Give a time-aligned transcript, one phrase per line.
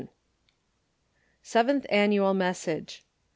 [1.43, 3.03] SEVENTH ANNUAL MESSAGE.